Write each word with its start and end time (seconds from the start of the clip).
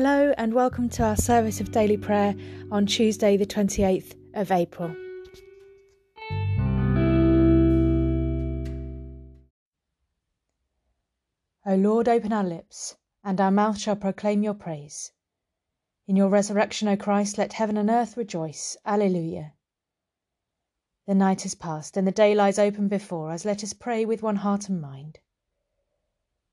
Hello, 0.00 0.32
and 0.38 0.54
welcome 0.54 0.88
to 0.90 1.02
our 1.02 1.16
service 1.16 1.60
of 1.60 1.72
daily 1.72 1.96
prayer 1.96 2.32
on 2.70 2.86
Tuesday, 2.86 3.36
the 3.36 3.44
28th 3.44 4.14
of 4.32 4.52
April. 4.52 4.94
O 11.66 11.74
Lord, 11.74 12.06
open 12.06 12.32
our 12.32 12.44
lips, 12.44 12.96
and 13.24 13.40
our 13.40 13.50
mouth 13.50 13.76
shall 13.76 13.96
proclaim 13.96 14.44
your 14.44 14.54
praise. 14.54 15.10
In 16.06 16.14
your 16.14 16.28
resurrection, 16.28 16.86
O 16.86 16.96
Christ, 16.96 17.36
let 17.36 17.54
heaven 17.54 17.76
and 17.76 17.90
earth 17.90 18.16
rejoice. 18.16 18.76
Alleluia. 18.86 19.54
The 21.08 21.16
night 21.16 21.42
has 21.42 21.56
passed, 21.56 21.96
and 21.96 22.06
the 22.06 22.12
day 22.12 22.36
lies 22.36 22.60
open 22.60 22.86
before 22.86 23.32
us. 23.32 23.44
Let 23.44 23.64
us 23.64 23.72
pray 23.72 24.04
with 24.04 24.22
one 24.22 24.36
heart 24.36 24.68
and 24.68 24.80
mind. 24.80 25.18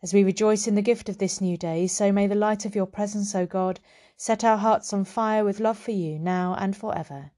As 0.00 0.14
we 0.14 0.22
rejoice 0.22 0.68
in 0.68 0.76
the 0.76 0.82
gift 0.82 1.08
of 1.08 1.18
this 1.18 1.40
new 1.40 1.56
day, 1.56 1.88
so 1.88 2.12
may 2.12 2.28
the 2.28 2.36
light 2.36 2.64
of 2.64 2.76
your 2.76 2.86
presence, 2.86 3.34
O 3.34 3.46
God, 3.46 3.80
set 4.16 4.44
our 4.44 4.56
hearts 4.56 4.92
on 4.92 5.04
fire 5.04 5.44
with 5.44 5.58
love 5.58 5.76
for 5.76 5.90
you, 5.90 6.20
now 6.20 6.54
and 6.54 6.76
for 6.76 6.96
ever. 6.96 7.32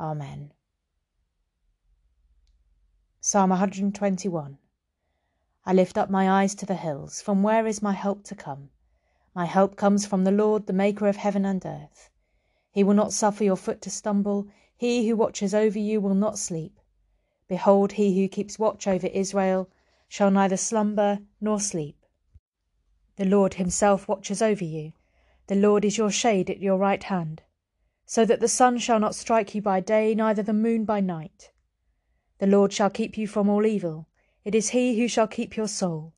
Amen. 0.00 0.54
Psalm 3.20 3.50
121 3.50 4.56
I 5.66 5.72
lift 5.74 5.98
up 5.98 6.08
my 6.08 6.42
eyes 6.42 6.54
to 6.54 6.64
the 6.64 6.74
hills. 6.74 7.20
From 7.20 7.42
where 7.42 7.66
is 7.66 7.82
my 7.82 7.92
help 7.92 8.24
to 8.24 8.34
come? 8.34 8.70
My 9.34 9.44
help 9.44 9.76
comes 9.76 10.06
from 10.06 10.24
the 10.24 10.32
Lord, 10.32 10.66
the 10.66 10.72
maker 10.72 11.06
of 11.06 11.16
heaven 11.16 11.44
and 11.44 11.64
earth. 11.66 12.08
He 12.70 12.82
will 12.82 12.94
not 12.94 13.12
suffer 13.12 13.44
your 13.44 13.56
foot 13.56 13.82
to 13.82 13.90
stumble. 13.90 14.48
He 14.74 15.06
who 15.06 15.16
watches 15.16 15.54
over 15.54 15.78
you 15.78 16.00
will 16.00 16.14
not 16.14 16.38
sleep. 16.38 16.80
Behold, 17.46 17.92
he 17.92 18.18
who 18.18 18.26
keeps 18.26 18.58
watch 18.58 18.86
over 18.86 19.06
Israel 19.08 19.68
shall 20.14 20.30
neither 20.30 20.56
slumber 20.56 21.18
nor 21.40 21.58
sleep. 21.58 22.06
The 23.16 23.24
Lord 23.24 23.54
himself 23.54 24.06
watches 24.06 24.40
over 24.40 24.62
you. 24.62 24.92
The 25.48 25.56
Lord 25.56 25.84
is 25.84 25.98
your 25.98 26.12
shade 26.12 26.48
at 26.48 26.60
your 26.60 26.78
right 26.78 27.02
hand, 27.02 27.42
so 28.06 28.24
that 28.24 28.38
the 28.38 28.46
sun 28.46 28.78
shall 28.78 29.00
not 29.00 29.16
strike 29.16 29.56
you 29.56 29.60
by 29.60 29.80
day, 29.80 30.14
neither 30.14 30.40
the 30.40 30.52
moon 30.52 30.84
by 30.84 31.00
night. 31.00 31.50
The 32.38 32.46
Lord 32.46 32.72
shall 32.72 32.90
keep 32.90 33.18
you 33.18 33.26
from 33.26 33.48
all 33.48 33.66
evil. 33.66 34.06
It 34.44 34.54
is 34.54 34.68
he 34.68 34.96
who 34.96 35.08
shall 35.08 35.26
keep 35.26 35.56
your 35.56 35.66
soul. 35.66 36.12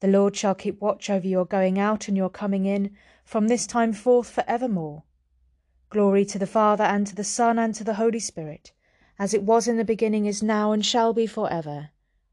The 0.00 0.08
Lord 0.08 0.34
shall 0.34 0.54
keep 0.54 0.80
watch 0.80 1.10
over 1.10 1.26
your 1.26 1.44
going 1.44 1.78
out 1.78 2.08
and 2.08 2.16
your 2.16 2.30
coming 2.30 2.64
in 2.64 2.96
from 3.26 3.48
this 3.48 3.66
time 3.66 3.92
forth 3.92 4.30
for 4.30 4.42
evermore. 4.48 5.02
Glory 5.90 6.24
to 6.24 6.38
the 6.38 6.46
Father, 6.46 6.84
and 6.84 7.06
to 7.08 7.14
the 7.14 7.24
Son, 7.24 7.58
and 7.58 7.74
to 7.74 7.84
the 7.84 8.00
Holy 8.00 8.20
Spirit, 8.20 8.72
as 9.18 9.34
it 9.34 9.42
was 9.42 9.68
in 9.68 9.76
the 9.76 9.84
beginning, 9.84 10.24
is 10.24 10.42
now, 10.42 10.72
and 10.72 10.86
shall 10.86 11.12
be 11.12 11.26
for 11.26 11.52
ever. 11.52 11.90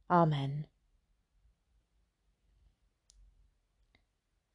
Amen. 0.09 0.65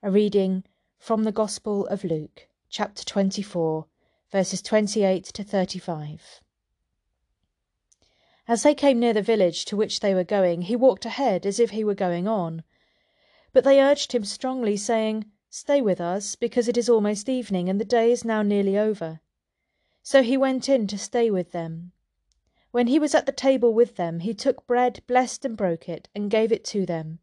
A 0.07 0.11
reading 0.11 0.65
from 0.99 1.25
the 1.25 1.33
Gospel 1.33 1.87
of 1.87 2.05
Luke, 2.05 2.47
chapter 2.69 3.03
24, 3.07 3.87
verses 4.31 4.61
28 4.61 5.25
to 5.25 5.43
35. 5.43 6.43
As 8.47 8.63
they 8.63 8.75
came 8.75 9.01
near 9.01 9.15
the 9.15 9.23
village 9.23 9.65
to 9.65 9.79
which 9.79 10.01
they 10.01 10.15
were 10.15 10.23
going, 10.23 10.61
he 10.61 10.77
walked 10.77 11.07
ahead 11.07 11.47
as 11.47 11.59
if 11.59 11.71
he 11.71 11.85
were 11.85 11.95
going 11.95 12.29
on. 12.29 12.65
But 13.55 13.65
they 13.65 13.81
urged 13.81 14.13
him 14.13 14.27
strongly, 14.27 14.77
saying, 14.77 15.25
Stay 15.49 15.81
with 15.81 16.03
us, 16.03 16.35
because 16.35 16.69
it 16.69 16.77
is 16.77 16.91
almost 16.91 17.31
evening, 17.31 17.71
and 17.71 17.81
the 17.81 17.85
day 17.87 18.13
is 18.13 18.27
now 18.27 18.43
nearly 18.43 18.77
over. 18.77 19.21
So 20.03 20.23
he 20.23 20.37
went 20.37 20.69
in 20.69 20.87
to 20.89 20.99
stay 20.99 21.31
with 21.31 21.53
them. 21.53 21.93
When 22.73 22.89
he 22.89 22.99
was 22.99 23.15
at 23.15 23.25
the 23.25 23.33
table 23.33 23.73
with 23.73 23.97
them, 23.97 24.21
he 24.21 24.35
took 24.35 24.67
bread, 24.67 25.01
blessed 25.07 25.47
and 25.47 25.57
broke 25.57 25.89
it, 25.89 26.11
and 26.15 26.31
gave 26.31 26.53
it 26.53 26.63
to 26.67 26.85
them. 26.85 27.21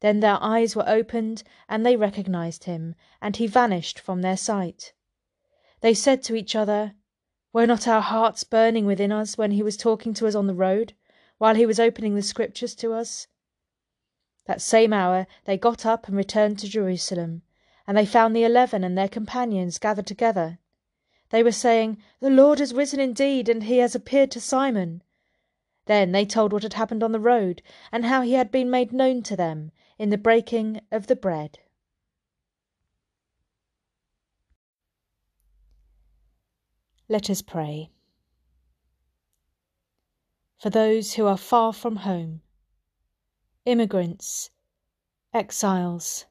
Then 0.00 0.20
their 0.20 0.38
eyes 0.40 0.76
were 0.76 0.88
opened, 0.88 1.42
and 1.68 1.84
they 1.84 1.96
recognized 1.96 2.64
him, 2.64 2.94
and 3.20 3.34
he 3.36 3.46
vanished 3.46 3.98
from 3.98 4.22
their 4.22 4.36
sight. 4.36 4.92
They 5.80 5.94
said 5.94 6.22
to 6.24 6.34
each 6.34 6.54
other, 6.54 6.94
Were 7.52 7.66
not 7.66 7.88
our 7.88 8.00
hearts 8.00 8.44
burning 8.44 8.86
within 8.86 9.10
us 9.10 9.36
when 9.36 9.50
he 9.50 9.62
was 9.62 9.76
talking 9.76 10.14
to 10.14 10.26
us 10.26 10.34
on 10.34 10.46
the 10.46 10.54
road, 10.54 10.94
while 11.38 11.54
he 11.54 11.66
was 11.66 11.80
opening 11.80 12.14
the 12.14 12.22
scriptures 12.22 12.74
to 12.76 12.92
us? 12.92 13.26
That 14.46 14.62
same 14.62 14.92
hour 14.92 15.26
they 15.44 15.58
got 15.58 15.84
up 15.84 16.06
and 16.06 16.16
returned 16.16 16.58
to 16.60 16.68
Jerusalem, 16.68 17.42
and 17.86 17.96
they 17.96 18.06
found 18.06 18.34
the 18.34 18.44
eleven 18.44 18.84
and 18.84 18.96
their 18.96 19.08
companions 19.08 19.78
gathered 19.78 20.06
together. 20.06 20.58
They 21.30 21.42
were 21.42 21.52
saying, 21.52 21.98
The 22.20 22.30
Lord 22.30 22.58
has 22.60 22.72
risen 22.72 23.00
indeed, 23.00 23.48
and 23.48 23.64
he 23.64 23.78
has 23.78 23.94
appeared 23.94 24.30
to 24.30 24.40
Simon. 24.40 25.02
Then 25.88 26.12
they 26.12 26.26
told 26.26 26.52
what 26.52 26.64
had 26.64 26.74
happened 26.74 27.02
on 27.02 27.12
the 27.12 27.18
road, 27.18 27.62
and 27.90 28.04
how 28.04 28.20
he 28.20 28.34
had 28.34 28.50
been 28.50 28.70
made 28.70 28.92
known 28.92 29.22
to 29.22 29.34
them 29.34 29.72
in 29.98 30.10
the 30.10 30.18
breaking 30.18 30.82
of 30.92 31.06
the 31.06 31.16
bread. 31.16 31.60
Let 37.08 37.30
us 37.30 37.40
pray. 37.40 37.90
For 40.58 40.68
those 40.68 41.14
who 41.14 41.26
are 41.26 41.38
far 41.38 41.72
from 41.72 41.96
home, 41.96 42.42
immigrants, 43.64 44.50
exiles, 45.32 46.26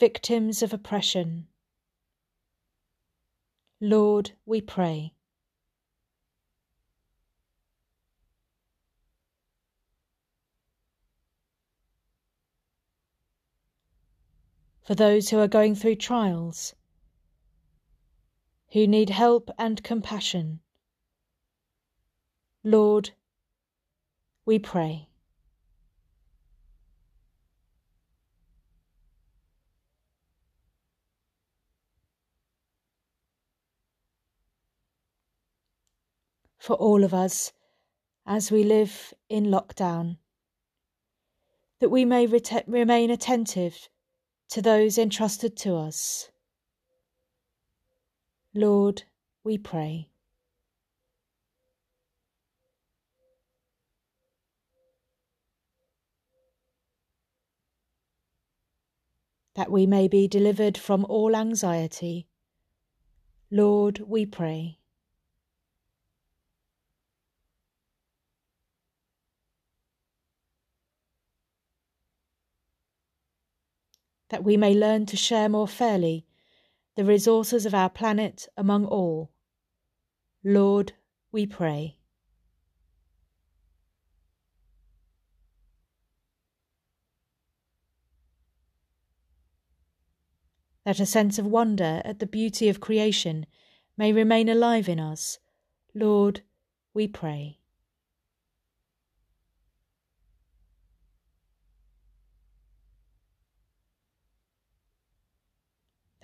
victims 0.00 0.62
of 0.62 0.72
oppression, 0.72 1.48
Lord, 3.82 4.32
we 4.46 4.62
pray. 4.62 5.12
For 14.84 14.94
those 14.94 15.30
who 15.30 15.38
are 15.38 15.48
going 15.48 15.74
through 15.74 15.96
trials, 15.96 16.74
who 18.72 18.86
need 18.86 19.08
help 19.08 19.50
and 19.58 19.82
compassion, 19.82 20.60
Lord, 22.62 23.10
we 24.44 24.58
pray. 24.58 25.08
for 36.64 36.76
all 36.76 37.04
of 37.04 37.12
us 37.12 37.52
as 38.24 38.50
we 38.50 38.64
live 38.64 39.12
in 39.28 39.44
lockdown, 39.44 40.16
that 41.78 41.90
we 41.90 42.06
may 42.06 42.26
remain 42.66 43.10
attentive 43.10 43.90
to 44.50 44.62
those 44.62 44.98
entrusted 44.98 45.56
to 45.56 45.76
us. 45.76 46.30
Lord, 48.54 49.02
we 49.42 49.58
pray. 49.58 50.10
That 59.56 59.70
we 59.70 59.86
may 59.86 60.08
be 60.08 60.28
delivered 60.28 60.76
from 60.78 61.04
all 61.08 61.34
anxiety. 61.34 62.26
Lord, 63.50 64.00
we 64.00 64.26
pray. 64.26 64.78
That 74.34 74.42
we 74.42 74.56
may 74.56 74.74
learn 74.74 75.06
to 75.06 75.16
share 75.16 75.48
more 75.48 75.68
fairly 75.68 76.26
the 76.96 77.04
resources 77.04 77.64
of 77.66 77.72
our 77.72 77.88
planet 77.88 78.48
among 78.56 78.84
all. 78.84 79.30
Lord, 80.42 80.92
we 81.30 81.46
pray. 81.46 81.98
That 90.84 90.98
a 90.98 91.06
sense 91.06 91.38
of 91.38 91.46
wonder 91.46 92.02
at 92.04 92.18
the 92.18 92.26
beauty 92.26 92.68
of 92.68 92.80
creation 92.80 93.46
may 93.96 94.12
remain 94.12 94.48
alive 94.48 94.88
in 94.88 94.98
us. 94.98 95.38
Lord, 95.94 96.40
we 96.92 97.06
pray. 97.06 97.60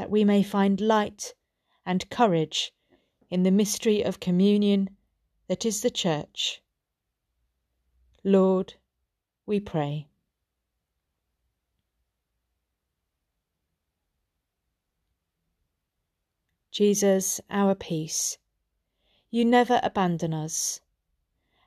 That 0.01 0.09
we 0.09 0.25
may 0.25 0.43
find 0.43 0.81
light 0.81 1.35
and 1.85 2.09
courage 2.09 2.73
in 3.29 3.43
the 3.43 3.51
mystery 3.51 4.01
of 4.01 4.19
communion 4.19 4.89
that 5.47 5.67
is 5.67 5.83
the 5.83 5.91
Church. 5.91 6.63
Lord, 8.25 8.73
we 9.45 9.61
pray. 9.61 10.09
Jesus, 16.71 17.39
our 17.51 17.75
peace, 17.75 18.39
you 19.31 19.45
never 19.45 19.81
abandon 19.83 20.33
us, 20.33 20.81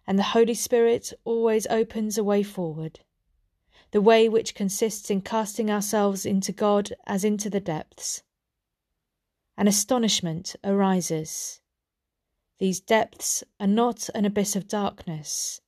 and 0.08 0.18
the 0.18 0.24
Holy 0.34 0.56
Spirit 0.56 1.14
always 1.24 1.68
opens 1.68 2.18
a 2.18 2.24
way 2.24 2.42
forward. 2.42 3.02
The 3.94 4.01
way 4.01 4.28
which 4.28 4.56
consists 4.56 5.12
in 5.12 5.22
casting 5.22 5.69
ourselves 5.69 6.25
into 6.25 6.51
God 6.51 6.92
as 7.06 7.24
into 7.24 7.48
the 7.48 7.60
depths. 7.60 8.24
An 9.56 9.68
astonishment 9.68 10.56
arises. 10.63 11.62
These 12.57 12.80
depths 12.80 13.44
are 13.60 13.68
not 13.68 14.10
an 14.16 14.25
abyss 14.25 14.56
of 14.56 14.68
darkness, 14.68 15.62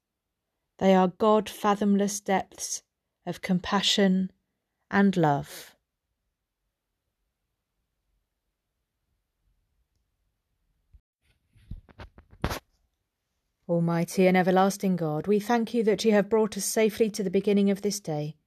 they 0.80 0.96
are 0.96 1.10
God 1.10 1.48
fathomless 1.48 2.20
depths 2.20 2.82
of 3.28 3.44
compassion 3.44 4.32
and 4.90 5.16
love. 5.16 5.75
Almighty 13.68 14.28
and 14.28 14.38
everlasting 14.38 14.96
God, 14.96 15.26
we 15.26 15.40
thank 15.40 15.74
you 15.74 15.84
that 15.86 16.06
you 16.06 16.12
have 16.12 16.30
brought 16.30 16.56
us 16.56 16.66
safely 16.66 17.10
to 17.10 17.24
the 17.24 17.32
beginning 17.32 17.72
of 17.72 17.82
this 17.82 18.00
day. 18.00 18.38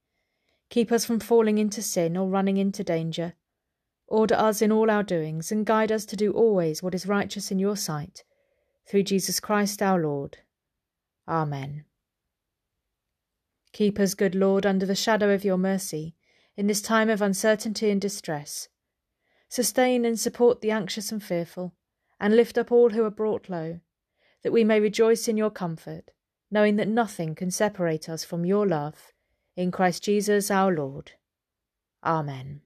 Keep 0.69 0.93
us 0.93 1.03
from 1.03 1.19
falling 1.19 1.57
into 1.57 1.81
sin 1.81 2.15
or 2.15 2.29
running 2.29 2.55
into 2.55 2.85
danger. 2.85 3.33
Order 4.07 4.35
us 4.35 4.61
in 4.61 4.71
all 4.71 4.89
our 4.89 5.03
doings, 5.03 5.51
and 5.51 5.65
guide 5.65 5.91
us 5.91 6.05
to 6.05 6.15
do 6.15 6.31
always 6.31 6.81
what 6.81 6.95
is 6.95 7.05
righteous 7.05 7.51
in 7.51 7.59
your 7.59 7.75
sight. 7.75 8.23
Through 8.87 9.03
Jesus 9.03 9.41
Christ 9.41 9.81
our 9.81 9.99
Lord. 9.99 10.37
Amen. 11.27 11.83
Keep 13.73 13.99
us, 13.99 14.13
good 14.13 14.35
Lord, 14.35 14.65
under 14.65 14.85
the 14.85 14.95
shadow 14.95 15.33
of 15.33 15.43
your 15.43 15.57
mercy, 15.57 16.15
in 16.55 16.67
this 16.67 16.81
time 16.81 17.09
of 17.09 17.21
uncertainty 17.21 17.89
and 17.89 17.99
distress. 17.99 18.69
Sustain 19.49 20.05
and 20.05 20.17
support 20.17 20.61
the 20.61 20.71
anxious 20.71 21.11
and 21.11 21.21
fearful, 21.21 21.75
and 22.21 22.37
lift 22.37 22.57
up 22.57 22.71
all 22.71 22.91
who 22.91 23.03
are 23.03 23.11
brought 23.11 23.49
low 23.49 23.81
that 24.43 24.51
we 24.51 24.63
may 24.63 24.79
rejoice 24.79 25.27
in 25.27 25.37
your 25.37 25.49
comfort, 25.49 26.11
knowing 26.51 26.75
that 26.77 26.87
nothing 26.87 27.35
can 27.35 27.51
separate 27.51 28.09
us 28.09 28.23
from 28.23 28.45
your 28.45 28.67
love, 28.67 29.13
in 29.55 29.71
Christ 29.71 30.03
Jesus 30.03 30.49
our 30.49 30.73
Lord. 30.73 31.11
Amen. 32.03 32.61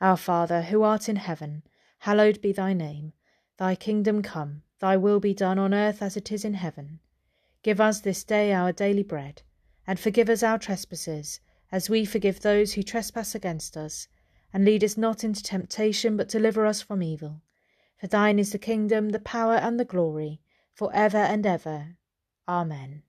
Our 0.00 0.16
Father, 0.16 0.62
who 0.62 0.82
art 0.82 1.08
in 1.08 1.16
heaven, 1.16 1.62
hallowed 2.00 2.40
be 2.42 2.52
thy 2.52 2.74
name. 2.74 3.12
Thy 3.56 3.74
kingdom 3.74 4.22
come, 4.22 4.62
thy 4.80 4.96
will 4.96 5.20
be 5.20 5.32
done 5.32 5.58
on 5.58 5.72
earth 5.72 6.02
as 6.02 6.16
it 6.16 6.30
is 6.30 6.44
in 6.44 6.54
heaven. 6.54 7.00
Give 7.62 7.80
us 7.80 8.00
this 8.00 8.24
day 8.24 8.52
our 8.52 8.72
daily 8.72 9.02
bread, 9.02 9.42
and 9.86 9.98
forgive 9.98 10.28
us 10.28 10.42
our 10.42 10.58
trespasses, 10.58 11.40
as 11.72 11.88
we 11.88 12.04
forgive 12.04 12.40
those 12.40 12.74
who 12.74 12.82
trespass 12.82 13.34
against 13.34 13.76
us. 13.76 14.08
And 14.52 14.64
lead 14.64 14.84
us 14.84 14.96
not 14.96 15.24
into 15.24 15.42
temptation, 15.42 16.16
but 16.16 16.28
deliver 16.28 16.66
us 16.66 16.82
from 16.82 17.02
evil. 17.02 17.40
For 18.04 18.08
thine 18.08 18.38
is 18.38 18.52
the 18.52 18.58
kingdom, 18.58 19.08
the 19.08 19.18
power, 19.18 19.54
and 19.54 19.80
the 19.80 19.84
glory, 19.86 20.42
for 20.74 20.90
ever 20.92 21.16
and 21.16 21.46
ever. 21.46 21.96
Amen. 22.46 23.02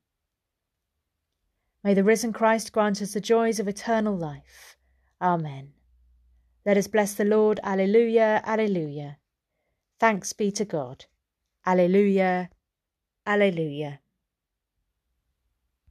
May 1.84 1.94
the 1.94 2.06
risen 2.06 2.32
Christ 2.32 2.72
grant 2.72 3.02
us 3.02 3.12
the 3.12 3.20
joys 3.20 3.60
of 3.60 3.68
eternal 3.68 4.16
life. 4.16 4.78
Amen. 5.22 5.74
Let 6.66 6.78
us 6.78 6.88
bless 6.88 7.14
the 7.14 7.26
Lord. 7.26 7.60
Alleluia, 7.62 8.42
alleluia. 8.46 9.18
Thanks 10.00 10.32
be 10.32 10.50
to 10.52 10.64
God. 10.64 11.04
Alleluia, 11.66 12.50
alleluia. 13.28 14.00